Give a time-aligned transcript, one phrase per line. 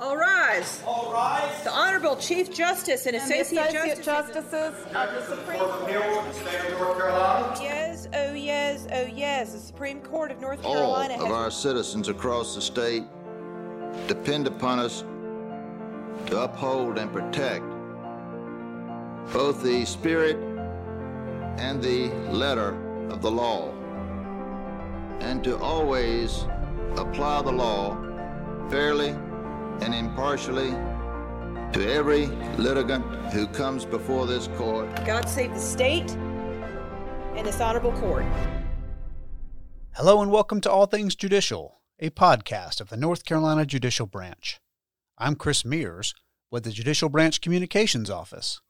[0.00, 0.82] All rise.
[0.86, 1.62] All rise.
[1.62, 4.34] The Honorable Chief Justice and, And Associate, Associate Justice.
[4.34, 7.54] Justices of the Supreme Court of Appeals of the State of North Carolina.
[7.54, 9.52] Oh, yes, oh yes, oh yes.
[9.52, 13.04] The Supreme Court of North all Carolina of has our citizens across the state
[14.06, 15.04] depend upon us
[16.26, 17.64] to uphold and protect
[19.34, 20.36] both the spirit
[21.58, 22.74] and the letter
[23.10, 23.70] of the law,
[25.20, 26.46] and to always
[26.96, 27.98] apply the law
[28.70, 29.14] fairly
[29.80, 30.70] and impartially
[31.72, 32.26] to every
[32.58, 34.88] litigant who comes before this court.
[35.06, 36.10] God save the state
[37.36, 38.24] and this honorable court.
[39.92, 44.60] Hello and welcome to All Things Judicial, a podcast of the North Carolina Judicial Branch.
[45.16, 46.14] I'm Chris Mears
[46.50, 48.60] with the Judicial Branch Communications Office.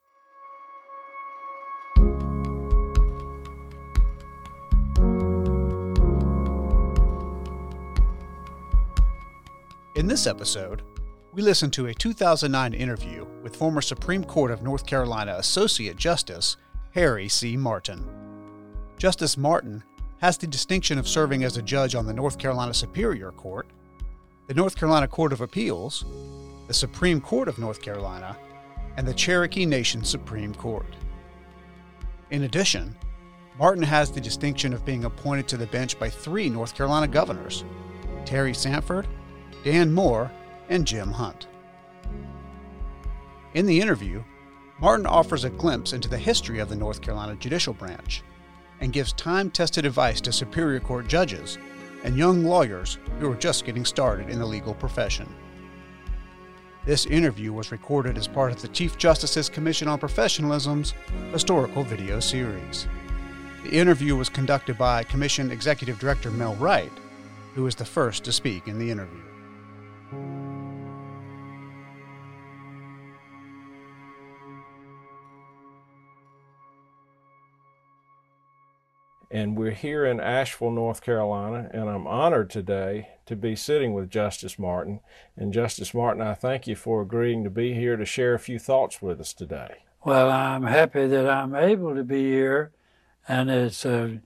[9.97, 10.83] In this episode,
[11.33, 16.56] we listen to a 2009 interview with former Supreme Court of North Carolina Associate Justice
[16.92, 17.56] Harry C.
[17.56, 18.05] Martin.
[18.98, 19.84] Justice Martin
[20.20, 23.69] has the distinction of serving as a judge on the North Carolina Superior Court,
[24.48, 26.05] the North Carolina Court of Appeals,
[26.67, 28.37] the Supreme Court of North Carolina,
[28.97, 30.97] and the Cherokee Nation Supreme Court.
[32.31, 32.97] In addition,
[33.56, 37.65] Martin has the distinction of being appointed to the bench by three North Carolina governors
[38.25, 39.06] Terry Sanford,
[39.65, 40.31] Dan Moore,
[40.70, 41.48] and Jim Hunt.
[43.52, 44.22] In the interview,
[44.80, 48.22] Martin offers a glimpse into the history of the North Carolina Judicial Branch
[48.80, 51.58] and gives time tested advice to Superior Court judges
[52.02, 55.28] and young lawyers who are just getting started in the legal profession.
[56.86, 60.94] This interview was recorded as part of the Chief Justice's Commission on Professionalism's
[61.30, 62.88] historical video series.
[63.64, 66.92] The interview was conducted by Commission Executive Director Mel Wright,
[67.54, 69.30] who was the first to speak in the interview.
[79.32, 84.10] And we're here in Asheville, North Carolina, and I'm honored today to be sitting with
[84.10, 84.98] Justice Martin.
[85.36, 88.58] And Justice Martin, I thank you for agreeing to be here to share a few
[88.58, 89.84] thoughts with us today.
[90.04, 92.72] Well, I'm happy that I'm able to be here,
[93.28, 94.20] and it's a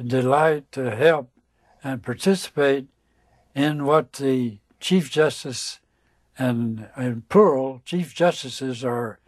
[0.00, 1.28] delight to help
[1.82, 2.86] and participate
[3.52, 5.80] in what the Chief Justice
[6.38, 9.18] and, and plural Chief Justices are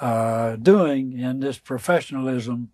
[0.00, 2.70] uh, doing in this professionalism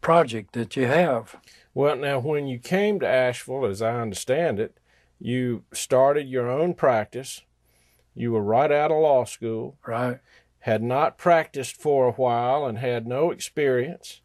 [0.00, 1.36] project that you have.
[1.74, 4.78] Well, now, when you came to Asheville, as I understand it,
[5.18, 7.42] you started your own practice.
[8.14, 10.18] You were right out of law school, Right.
[10.60, 14.20] had not practiced for a while, and had no experience.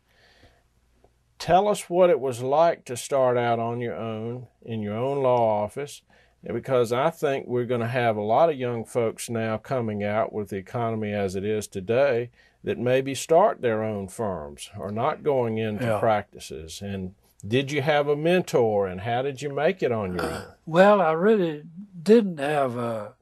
[1.38, 5.22] Tell us what it was like to start out on your own in your own
[5.22, 6.02] law office,
[6.44, 10.34] because I think we're going to have a lot of young folks now coming out
[10.34, 12.30] with the economy as it is today
[12.64, 16.00] that maybe start their own firms or not going into Yeah.
[16.00, 16.82] practices.
[16.82, 17.16] And
[17.46, 20.44] did you have a mentor, and how did you make it on your own?
[20.66, 21.64] Well, I really
[22.02, 23.16] didn't have a,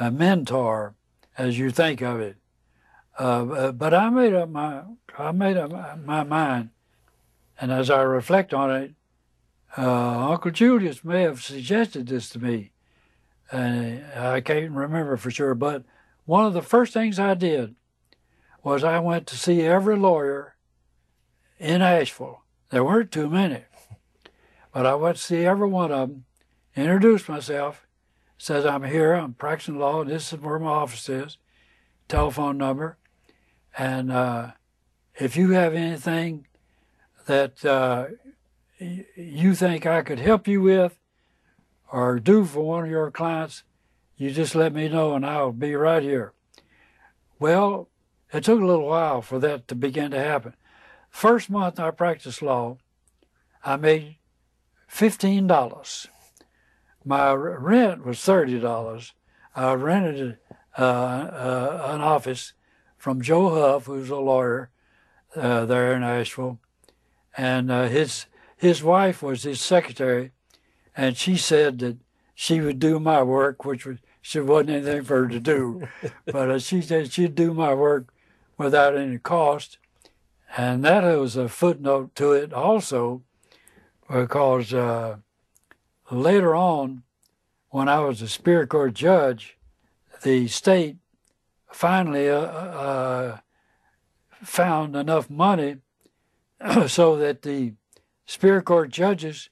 [0.00, 0.94] a mentor,
[1.36, 2.36] as you think of it,
[3.18, 4.82] uh, but I made up my
[5.18, 6.70] I made up my, my mind,
[7.60, 8.94] and as I reflect on it,
[9.76, 12.72] uh, Uncle Julius may have suggested this to me,
[13.50, 15.54] and I can't remember for sure.
[15.54, 15.84] But
[16.24, 17.74] one of the first things I did
[18.62, 20.54] was I went to see every lawyer
[21.58, 22.42] in Asheville.
[22.70, 23.64] There weren't too many,
[24.72, 26.24] but I went to see every one of them
[26.74, 27.86] introduced myself,
[28.38, 31.38] says I'm here, I'm practicing law, and this is where my office is,
[32.08, 32.96] telephone number,
[33.76, 34.52] and uh,
[35.14, 36.46] if you have anything
[37.26, 38.06] that uh,
[38.78, 40.98] you think I could help you with
[41.90, 43.62] or do for one of your clients,
[44.16, 46.32] you just let me know and I'll be right here.
[47.38, 47.88] Well,
[48.32, 50.54] it took a little while for that to begin to happen.
[51.10, 52.78] First month I practiced law,
[53.64, 54.16] I made
[54.88, 56.08] fifteen dollars.
[57.04, 59.12] My rent was thirty dollars.
[59.54, 60.38] I rented
[60.78, 62.54] uh, uh, an office
[62.96, 64.70] from Joe Huff, who's a lawyer
[65.36, 66.58] uh, there in Asheville,
[67.36, 68.26] and uh, his
[68.56, 70.30] his wife was his secretary,
[70.96, 71.98] and she said that
[72.34, 75.88] she would do my work, which was she wasn't anything for her to do,
[76.26, 78.11] but uh, she said she'd do my work
[78.62, 79.78] without any cost,
[80.56, 83.22] and that was a footnote to it also,
[84.10, 85.16] because uh,
[86.10, 87.02] later on,
[87.70, 89.56] when I was a Superior Court judge,
[90.22, 90.96] the state
[91.70, 93.38] finally uh, uh,
[94.42, 95.76] found enough money
[96.86, 97.74] so that the
[98.26, 99.48] Superior Court judges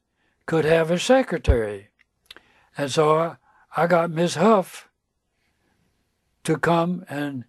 [0.47, 1.89] could have a secretary.
[2.77, 3.37] And so I,
[3.77, 4.89] I got Miss Huff
[6.45, 7.45] to come and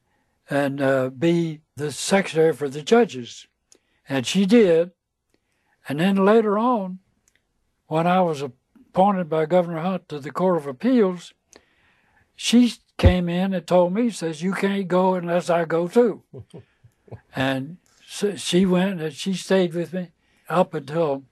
[0.49, 3.47] and uh, be the secretary for the judges,
[4.07, 4.91] and she did.
[5.88, 6.99] And then later on,
[7.88, 11.33] when I was appointed by Governor Hunt to the Court of Appeals,
[12.35, 16.23] she came in and told me, says, you can't go unless I go too.
[17.35, 20.09] and so she went and she stayed with me
[20.49, 21.23] up until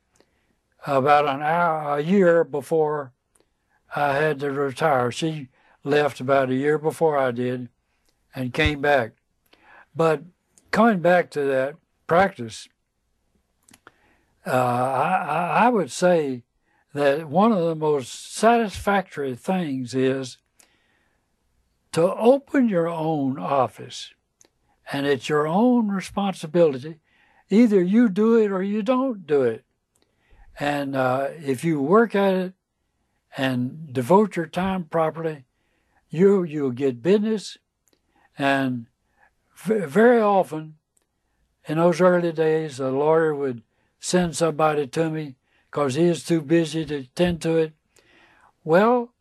[0.87, 3.11] about an hour, a year before
[3.95, 5.11] I had to retire.
[5.11, 5.49] She
[5.83, 7.69] left about a year before I did
[8.35, 9.11] and came back.
[9.95, 10.23] But
[10.71, 11.75] coming back to that
[12.07, 12.67] practice,
[14.45, 16.43] uh, I, I would say
[16.93, 20.37] that one of the most satisfactory things is
[21.91, 24.13] to open your own office.
[24.91, 26.99] And it's your own responsibility.
[27.49, 29.63] Either you do it or you don't do it.
[30.59, 32.53] And uh, if you work at it
[33.37, 35.45] and devote your time properly,
[36.09, 37.57] you you'll get business.
[38.39, 38.85] And
[39.53, 40.75] very often,
[41.67, 43.63] in those early days, a lawyer would
[43.99, 45.35] send somebody to me
[45.69, 47.73] because he is too busy to tend to it.
[48.63, 49.11] Well,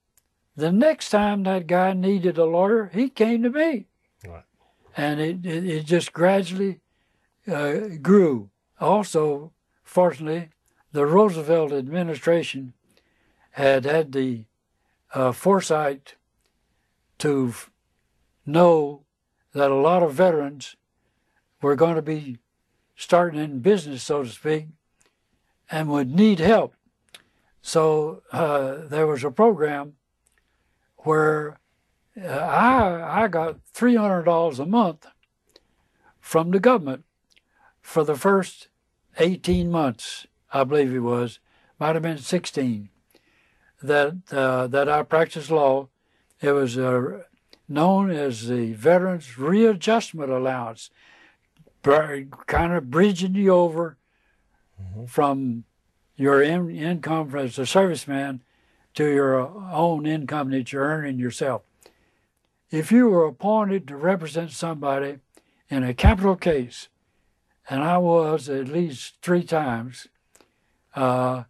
[0.55, 3.87] the next time that guy needed a lawyer, he came to me.
[4.25, 4.45] Right.
[4.97, 6.81] And it, it, it just gradually
[7.49, 8.51] uh, grew.
[8.81, 10.51] Also, fortunately,
[10.93, 12.73] the Roosevelt administration
[13.53, 14.45] had had the
[15.13, 16.15] uh, foresight
[17.19, 17.53] to
[18.47, 19.03] know
[19.59, 20.77] that a lot of veterans
[21.61, 22.39] were going to be
[22.97, 24.67] starting in business, so to speak,
[25.71, 26.75] and would need help.
[27.63, 29.95] So uh, there was a program
[30.99, 31.59] where
[32.21, 35.07] uh, I I got three hundred dollars a month
[36.21, 37.05] from the government
[37.81, 38.69] for the first
[39.19, 41.41] eighteen months, I believe it was,
[41.79, 42.89] might have been sixteen,
[43.83, 45.89] that uh, that I practiced law.
[46.41, 47.23] It was uh,
[47.69, 50.91] known as the Veterans Readjustment Allowance,
[51.83, 53.97] kind of bridging you over
[55.07, 55.65] from
[56.17, 58.41] your in- income as a serviceman
[58.95, 61.63] to your own income that you're earning yourself.
[62.71, 65.19] If you were appointed to represent somebody
[65.71, 66.89] in a capital case,
[67.71, 70.09] and I was at least three times,
[70.95, 71.45] uh,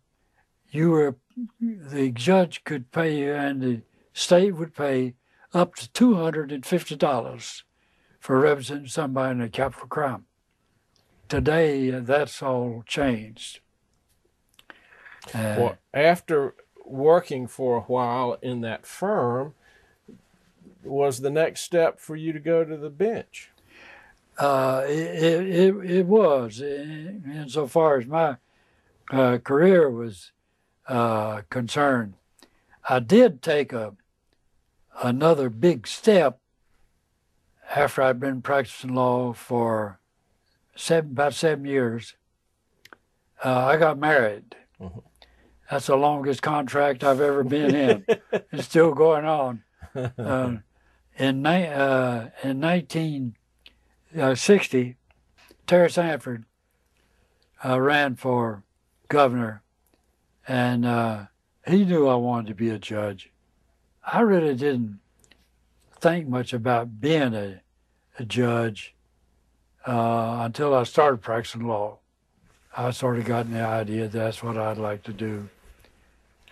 [0.70, 1.16] you were
[1.60, 3.80] the judge could pay you, and the
[4.12, 5.14] state would pay
[5.54, 7.64] up to two hundred and fifty dollars
[8.20, 10.24] for representing somebody in a capital crime.
[11.28, 13.60] Today, uh, that's all changed.
[15.34, 16.54] Uh, Well, after
[16.84, 19.54] working for a while in that firm,
[20.82, 23.50] was the next step for you to go to the bench?
[24.38, 28.36] Uh, it, it, it was, in- insofar as my
[29.10, 30.32] uh, career was
[30.86, 32.14] uh, concerned.
[32.88, 33.94] I did take a
[35.02, 36.40] another big step
[37.74, 40.00] after I'd been practicing law for
[40.74, 42.16] seven, about seven years.
[43.44, 44.56] Uh, I got married.
[45.70, 48.04] That's the longest contract I've ever been in.
[48.52, 49.62] it's still going on.
[50.18, 50.58] Uh,
[51.16, 54.96] in, ni- uh, in 1960,
[55.66, 56.44] Terry Sanford
[57.64, 58.62] uh, ran for
[59.08, 59.62] governor,
[60.46, 61.24] and uh,
[61.66, 63.32] he knew I wanted to be a judge.
[64.10, 65.00] I really didn't
[66.00, 67.60] think much about being a,
[68.18, 68.94] a judge
[69.86, 71.98] uh, until I started practicing law.
[72.76, 75.48] I sort of got the idea that's what I'd like to do.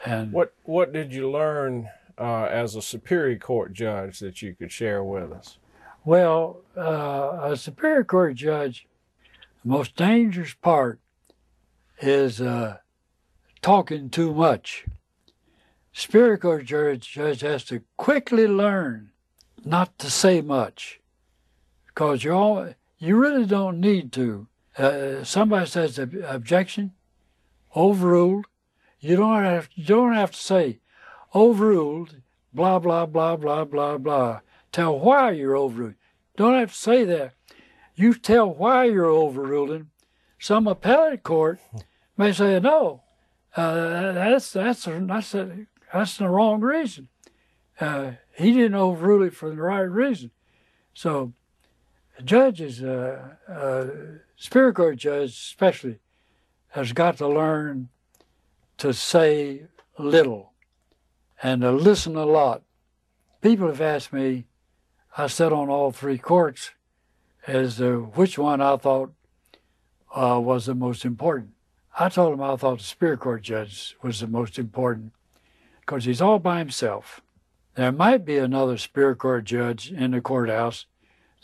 [0.04, 4.72] And What What did you learn uh, as a superior court judge that you could
[4.72, 5.58] share with us?
[6.04, 8.86] Well, uh, a Superior Court judge,
[9.64, 11.00] the most dangerous part
[12.00, 12.76] is uh,
[13.60, 14.84] talking too much.
[15.96, 19.10] Court judge, judge has to quickly learn
[19.64, 21.00] not to say much
[21.86, 24.46] because you all you really don't need to.
[24.76, 26.92] Uh, somebody says ob- objection,
[27.74, 28.44] overruled.
[29.00, 30.80] You don't have you don't have to say
[31.34, 32.20] overruled.
[32.52, 34.40] Blah blah blah blah blah blah.
[34.72, 35.94] Tell why you're overruled.
[36.36, 37.32] Don't have to say that.
[37.94, 39.88] You tell why you're overruling.
[40.38, 41.58] Some appellate court
[42.18, 43.02] may say no.
[43.56, 47.08] Uh, that's that's that's a, that's the wrong reason.
[47.80, 50.30] Uh, he didn't overrule it for the right reason.
[50.94, 51.32] So,
[52.24, 53.86] judges, uh, uh,
[54.36, 55.98] Superior Court judge especially,
[56.68, 57.88] has got to learn
[58.78, 59.62] to say
[59.98, 60.52] little
[61.42, 62.62] and to listen a lot.
[63.40, 64.44] People have asked me,
[65.16, 66.72] I sat on all three courts,
[67.46, 69.12] as to which one I thought
[70.14, 71.52] uh, was the most important.
[71.98, 75.12] I told them I thought the Superior Court judge was the most important
[75.86, 77.20] because he's all by himself.
[77.76, 80.86] There might be another Superior Court judge in the courthouse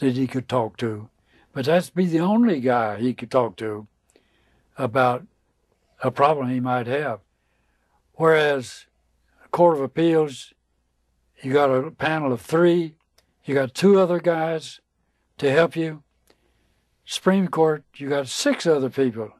[0.00, 1.08] that he could talk to,
[1.52, 3.86] but that's be the only guy he could talk to
[4.76, 5.24] about
[6.02, 7.20] a problem he might have.
[8.14, 8.86] Whereas
[9.52, 10.52] Court of Appeals,
[11.42, 12.94] you got a panel of three,
[13.44, 14.80] you got two other guys
[15.38, 16.02] to help you.
[17.04, 19.30] Supreme Court, you got six other people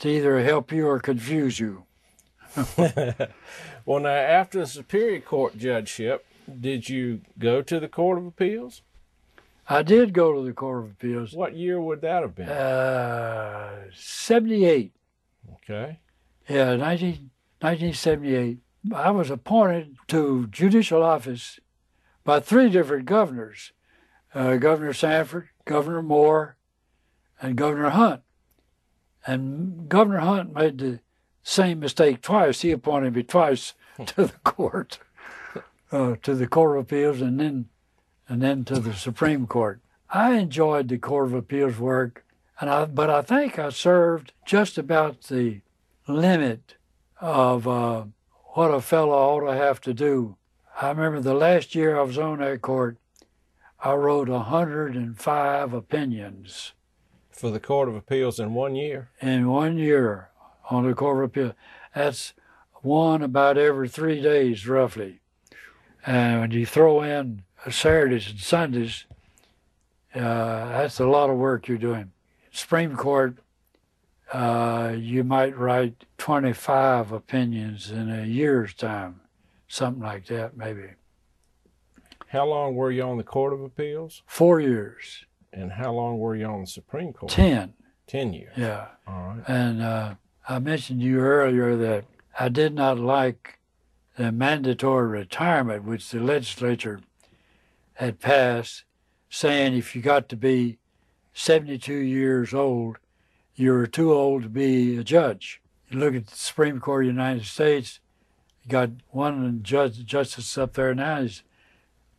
[0.00, 1.84] to either help you or confuse you.
[3.84, 6.24] well, now, after the Superior Court judgeship,
[6.60, 8.82] did you go to the Court of Appeals?
[9.68, 11.32] I did go to the Court of Appeals.
[11.32, 12.48] What year would that have been?
[12.48, 14.92] Uh, 78.
[15.54, 15.98] Okay.
[16.48, 18.58] Yeah, 19, 1978.
[18.94, 21.58] I was appointed to judicial office
[22.22, 23.72] by three different governors
[24.34, 26.56] uh, Governor Sanford, Governor Moore,
[27.40, 28.22] and Governor Hunt.
[29.26, 31.00] And Governor Hunt made the
[31.44, 32.62] same mistake twice.
[32.62, 33.74] He appointed me twice
[34.06, 34.98] to the court,
[35.92, 37.68] uh, to the Court of Appeals, and then
[38.26, 39.80] and then to the Supreme Court.
[40.08, 42.24] I enjoyed the Court of Appeals work,
[42.58, 45.60] and I, but I think I served just about the
[46.08, 46.76] limit
[47.20, 48.04] of uh,
[48.54, 50.36] what a fellow ought to have to do.
[50.80, 52.96] I remember the last year I was on that court,
[53.78, 56.72] I wrote 105 opinions.
[57.30, 59.10] For the Court of Appeals in one year?
[59.20, 60.30] In one year
[60.70, 61.52] on the Court of Appeals.
[61.94, 62.32] That's
[62.82, 65.20] one about every three days, roughly.
[66.06, 69.06] And when you throw in Saturdays and Sundays,
[70.14, 72.12] uh, that's a lot of work you're doing.
[72.52, 73.38] Supreme Court,
[74.32, 79.20] uh, you might write 25 opinions in a year's time,
[79.66, 80.90] something like that, maybe.
[82.28, 84.22] How long were you on the Court of Appeals?
[84.26, 85.24] Four years.
[85.52, 87.30] And how long were you on the Supreme Court?
[87.30, 87.74] Ten.
[88.06, 88.52] Ten years.
[88.56, 88.88] Yeah.
[89.06, 89.42] All right.
[89.46, 90.14] And uh,
[90.46, 92.04] I mentioned to you earlier that
[92.38, 93.58] I did not like
[94.16, 97.00] the mandatory retirement which the legislature
[97.94, 98.84] had passed,
[99.30, 100.78] saying if you got to be
[101.32, 102.98] 72 years old,
[103.54, 105.62] you were too old to be a judge.
[105.88, 108.00] You look at the Supreme Court of the United States,
[108.62, 111.42] you got one judge, justice up there now, he's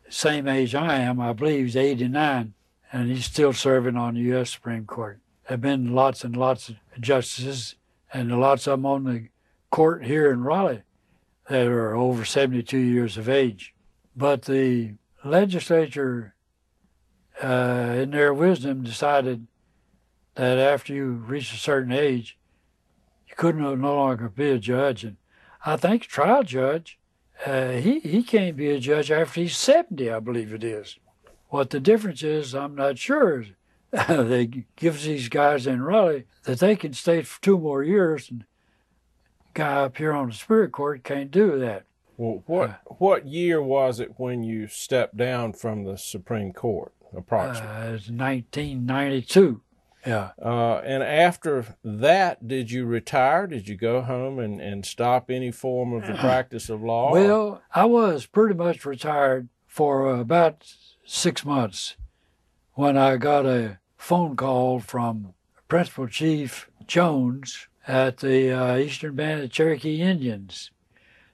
[0.10, 2.54] same age I am, I believe he's 89,
[2.92, 4.52] and he's still serving on the U.S.
[4.52, 5.20] Supreme Court.
[5.44, 7.76] There have been lots and lots of justices,
[8.14, 9.28] and lots of them on the
[9.70, 10.84] court here in Raleigh
[11.50, 13.74] that are over 72 years of age.
[14.16, 14.94] But the
[15.24, 16.34] legislature,
[17.44, 19.48] uh, in their wisdom, decided
[20.36, 22.38] that after you reach a certain age,
[23.28, 25.04] you couldn't no longer be a judge.
[25.04, 25.18] And
[25.66, 26.98] I think trial judge
[27.44, 30.98] uh, he, he can't be a judge after he's 70, I believe it is.
[31.50, 33.46] What the difference is, I'm not sure.
[34.08, 38.46] they gives these guys in Raleigh that they can stay for two more years, and
[39.54, 41.86] guy up here on the Superior Court can't do that.
[42.18, 46.94] Well, what uh, what year was it when you stepped down from the Supreme Court,
[47.16, 47.76] approximately?
[47.76, 49.62] Uh, it's 1992.
[50.06, 50.32] Yeah.
[50.42, 53.48] Uh, and after that, did you retire?
[53.48, 57.12] Did you go home and, and stop any form of the practice of law?
[57.12, 60.72] Well, I was pretty much retired for about
[61.06, 61.96] six months
[62.74, 65.34] when I got a phone call from
[65.68, 70.70] Principal Chief Jones at the uh, Eastern Band of Cherokee Indians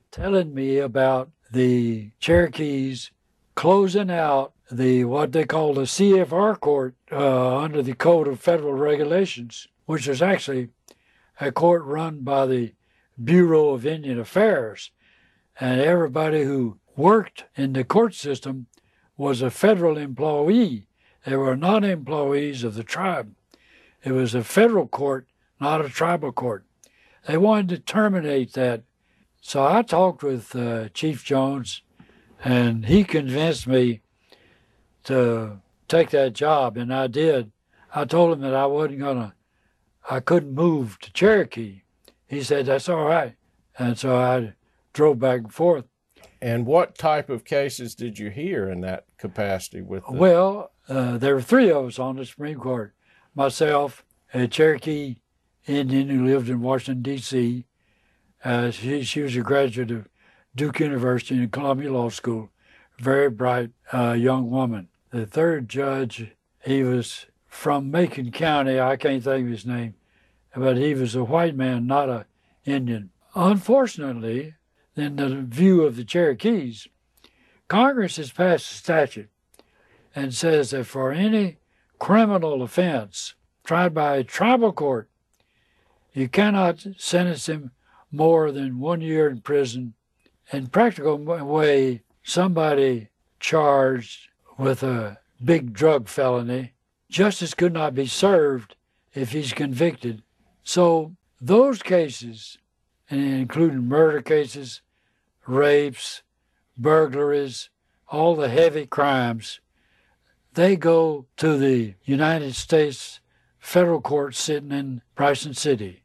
[0.10, 3.12] telling me about the Cherokees
[3.56, 8.72] closing out the what they call the CFR court uh, under the Code of Federal
[8.72, 10.70] Regulations, which is actually
[11.42, 12.74] a court run by the
[13.22, 14.92] Bureau of Indian Affairs,
[15.60, 18.68] and everybody who worked in the court system
[19.18, 20.88] was a federal employee.
[21.26, 23.34] They were not employees of the tribe.
[24.04, 25.28] It was a federal court,
[25.60, 26.66] not a tribal court.
[27.28, 28.84] They wanted to terminate that.
[29.42, 31.84] So I talked with uh, Chief Jones,
[32.44, 34.02] and he convinced me
[35.04, 37.52] to take that job, and I did.
[37.94, 39.36] I told him that I wasn't gonna,
[40.10, 41.82] I couldn't move to Cherokee.
[42.28, 43.36] He said that's all right,
[43.78, 44.54] and so I
[44.94, 45.86] drove back and forth.
[46.42, 50.04] And what type of cases did you hear in that capacity with?
[50.06, 50.14] The...
[50.14, 52.94] Well, uh, there were three of us on the Supreme Court.
[53.34, 55.18] Myself, a Cherokee
[55.68, 57.66] Indian who lived in Washington D.C.
[58.44, 60.10] Uh, she, she was a graduate of
[60.56, 62.50] Duke University and Columbia Law School.
[62.98, 64.90] Very bright uh, young woman.
[65.12, 66.32] The third judge,
[66.64, 68.80] he was from Macon County.
[68.80, 69.96] I can't think of his name,
[70.56, 72.26] but he was a white man, not a
[72.66, 73.12] Indian.
[73.34, 74.56] Unfortunately,
[74.96, 76.88] in the view of the Cherokees,
[77.72, 79.30] Congress has passed a statute
[80.14, 81.56] and says that for any
[82.00, 85.08] criminal offense tried by a tribal court,
[86.14, 87.72] you cannot sentence him
[88.12, 89.94] more than one year in prison.
[90.52, 93.08] In practical way, somebody
[93.40, 96.74] charged with a big drug felony,
[97.10, 98.76] justice could not be served
[99.14, 100.24] if he's convicted.
[100.66, 102.58] So those cases,
[103.08, 104.82] including murder cases,
[105.48, 106.22] rapes,
[106.82, 107.70] burglaries,
[108.08, 109.60] all the heavy crimes,
[110.54, 113.20] they go to the United States
[113.60, 116.04] federal court sitting in Bryson City.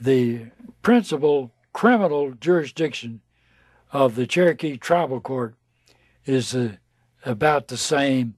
[0.00, 0.46] The
[0.82, 3.20] principal criminal jurisdiction
[3.92, 5.54] of the Cherokee Tribal Court
[6.24, 6.76] is uh,
[7.24, 8.34] about the same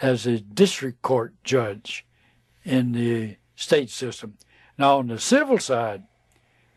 [0.00, 2.06] as a district court judge
[2.64, 4.38] in the state system.
[4.78, 6.04] Now, on the civil side,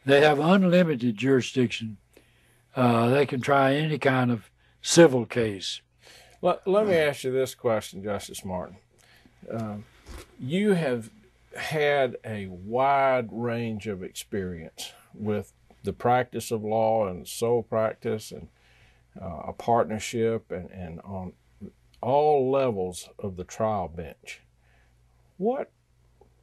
[0.06, 1.98] they have unlimited jurisdiction.
[2.76, 4.50] Uh, they can try any kind of
[4.82, 5.82] civil case.
[6.42, 8.78] Let, let me ask you this question, Justice Martin.
[9.52, 9.86] Um,
[10.40, 11.12] you have
[11.56, 18.48] had a wide range of experience with the practice of law and sole practice and
[19.22, 21.34] uh, a partnership and, and on
[22.02, 24.42] all levels of the trial bench.
[25.38, 25.72] What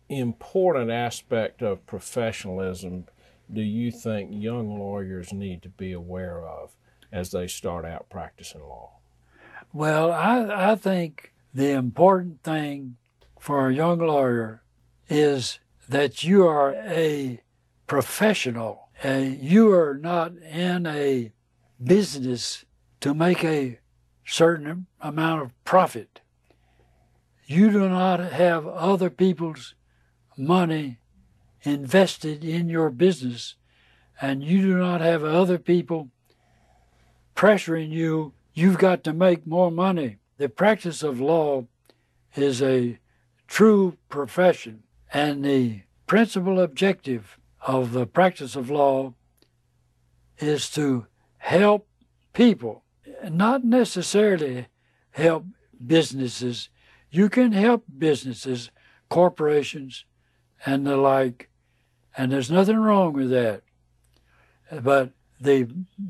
[0.08, 3.06] important aspect of professionalism
[3.52, 6.70] do you think young lawyers need to be aware of
[7.10, 8.92] as they start out practicing law?
[9.72, 12.96] Well, I, I think the important thing
[13.38, 14.62] for a young lawyer
[15.08, 17.40] is that you are a
[17.86, 18.88] professional.
[19.04, 21.32] Uh, you are not in a
[21.82, 22.64] business
[23.00, 23.78] to make a
[24.24, 26.20] certain amount of profit.
[27.46, 29.74] You do not have other people's
[30.36, 30.98] money
[31.62, 33.54] invested in your business,
[34.20, 36.10] and you do not have other people
[37.34, 38.32] pressuring you.
[38.52, 40.18] You've got to make more money.
[40.38, 41.66] The practice of law
[42.34, 42.98] is a
[43.46, 49.14] true profession, and the principal objective of the practice of law
[50.38, 51.06] is to
[51.38, 51.86] help
[52.32, 52.84] people
[53.28, 54.66] not necessarily
[55.10, 55.44] help
[55.84, 56.68] businesses.
[57.10, 58.70] You can help businesses,
[59.08, 60.04] corporations,
[60.64, 61.50] and the like,
[62.16, 63.62] and there's nothing wrong with that.
[64.82, 65.68] But the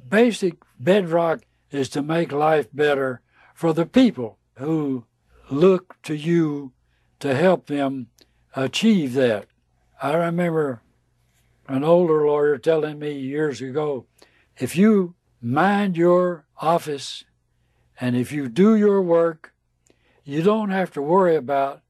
[0.09, 3.21] basic bedrock is to make life better
[3.55, 5.05] for the people who
[5.51, 6.73] look to you
[7.21, 8.09] to help them
[8.55, 9.47] achieve that.
[10.03, 10.83] I remember
[11.67, 14.07] an older lawyer telling me years ago
[14.57, 17.25] if you mind your office,
[18.01, 19.53] and if you do your work,
[20.25, 21.83] you don't have to worry about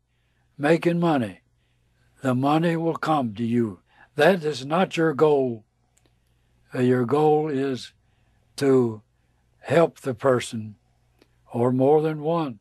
[0.56, 1.40] making money.
[2.20, 3.80] The money will come to you.
[4.16, 5.64] That is not your goal.
[6.74, 7.92] Uh, your goal is
[8.56, 9.02] to
[9.60, 10.76] help the person
[11.52, 12.58] or more than one.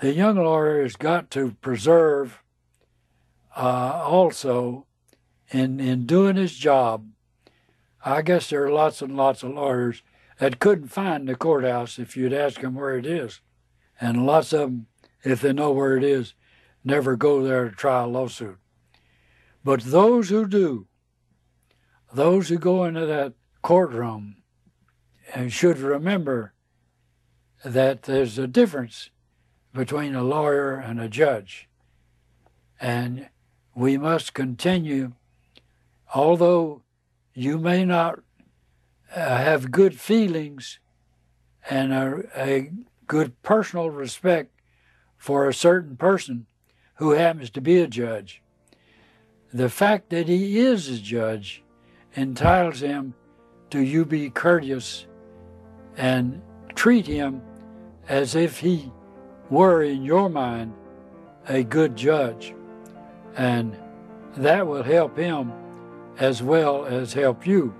[0.00, 2.42] The young lawyer has got to preserve
[3.56, 4.86] uh, also
[5.50, 7.04] in, in doing his job
[8.02, 10.02] I guess there are lots and lots of lawyers
[10.38, 13.40] that couldn't find the courthouse if you'd ask them where it is.
[14.00, 14.86] And lots of them,
[15.22, 16.32] if they know where it is,
[16.84, 18.58] never go there to try a lawsuit.
[19.64, 20.86] But those who do,
[22.12, 24.36] those who go into that courtroom,
[25.34, 26.54] and should remember
[27.64, 29.10] that there's a difference
[29.72, 31.68] between a lawyer and a judge.
[32.80, 33.28] And
[33.74, 35.12] we must continue,
[36.14, 36.82] although
[37.34, 38.20] you may not
[39.14, 40.78] uh, have good feelings
[41.68, 42.70] and a, a
[43.06, 44.50] good personal respect
[45.16, 46.46] for a certain person
[47.00, 48.42] who happens to be a judge.
[49.54, 51.62] The fact that he is a judge
[52.14, 53.14] entitles him
[53.70, 55.06] to you be courteous
[55.96, 56.42] and
[56.74, 57.40] treat him
[58.06, 58.92] as if he
[59.48, 60.74] were, in your mind,
[61.48, 62.54] a good judge.
[63.34, 63.74] And
[64.36, 65.52] that will help him
[66.18, 67.74] as well as help you.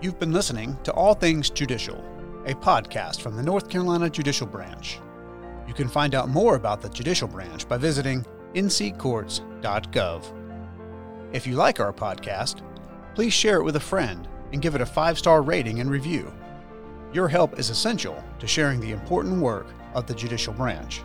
[0.00, 2.02] You've been listening to All Things Judicial,
[2.44, 4.98] a podcast from the North Carolina Judicial Branch.
[5.68, 10.24] You can find out more about the Judicial Branch by visiting nccourts.gov.
[11.32, 12.62] If you like our podcast,
[13.14, 16.32] please share it with a friend and give it a five star rating and review.
[17.12, 21.00] Your help is essential to sharing the important work of the Judicial Branch.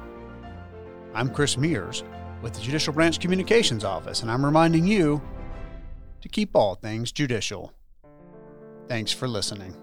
[1.13, 2.03] I'm Chris Mears
[2.41, 5.21] with the Judicial Branch Communications Office, and I'm reminding you
[6.21, 7.73] to keep all things judicial.
[8.87, 9.75] Thanks for listening.